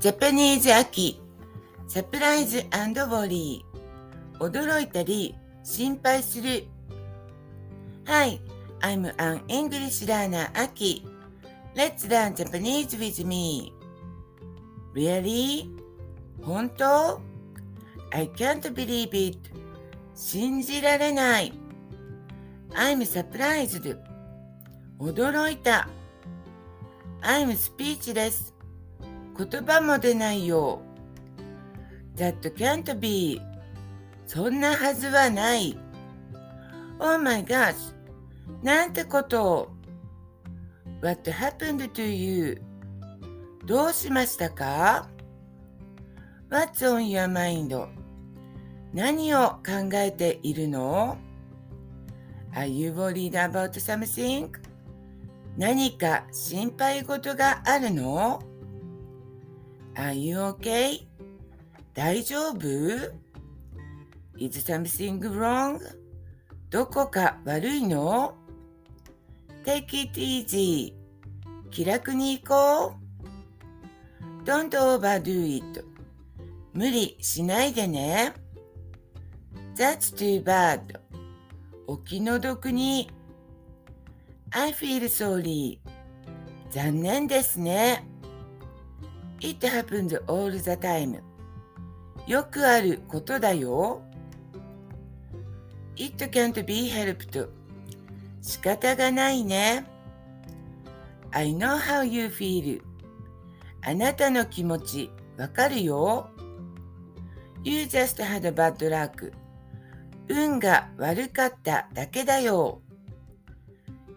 [0.00, 1.20] ジャパニーズ秋
[1.88, 5.34] サプライズウォリー驚いたり
[5.64, 6.68] 心配する
[8.06, 8.40] Hi,
[8.80, 11.04] I'm an English learner Aki.
[11.74, 13.72] Let's learn Japanese with me.
[14.94, 15.68] Really?
[16.42, 17.20] 本当
[18.12, 19.38] ?I can't believe it.
[20.14, 21.52] 信じられない。
[22.70, 23.98] I'm surprised.
[25.00, 25.88] 驚いた。
[27.20, 28.57] I'm speechless.
[29.38, 30.82] 言葉も出ないよ。
[32.16, 33.40] That can't be.
[34.26, 35.78] そんなはずはない。
[36.98, 37.94] Oh my gosh.
[38.62, 39.68] なんてことを。
[41.00, 42.60] What happened to you?
[43.64, 45.08] どうしましたか
[46.50, 47.86] ?What's on your mind?
[48.92, 51.16] 何を考えているの
[52.52, 54.50] ?Are you worried about something?
[55.56, 58.42] 何か心配事があるの
[59.98, 61.00] Are you okay?
[61.92, 62.60] 大丈夫
[64.38, 65.80] ?Is something wrong?
[66.70, 68.36] どこか悪いの
[69.64, 70.94] ?Take it easy.
[71.72, 74.44] 気楽に行こう。
[74.44, 75.84] Don't overdo it.
[76.72, 78.34] 無理しないでね。
[79.74, 81.00] That's too bad.
[81.88, 83.10] お気の毒に。
[84.50, 85.80] I feel sorry.
[86.70, 88.06] 残念ですね。
[89.40, 91.20] It happens all the time.
[92.26, 94.02] よくあることだよ。
[95.96, 97.48] It can't be helped.
[98.42, 99.84] 仕方がないね。
[101.30, 102.82] I know how you feel.
[103.82, 106.30] あなたの気持ちわかるよ。
[107.62, 109.32] You just had a bad luck.
[110.28, 112.82] 運が悪かっただけだよ。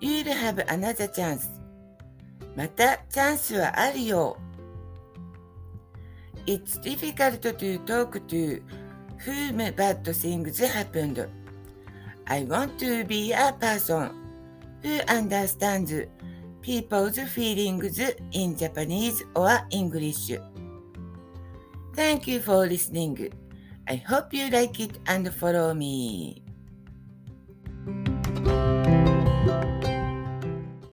[0.00, 1.48] You'll have another chance.
[2.56, 4.36] またチャンスはあるよ。
[6.46, 8.62] It's difficult to talk to
[9.24, 11.26] whom bad things happened.
[12.26, 14.10] I want to be a person
[14.82, 15.94] who understands
[16.60, 17.98] people's feelings
[18.32, 20.32] in Japanese or English.
[21.94, 23.32] Thank you for listening.
[23.88, 26.43] I hope you like it and follow me.